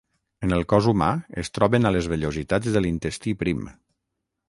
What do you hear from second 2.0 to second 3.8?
vellositats de l'intestí prim.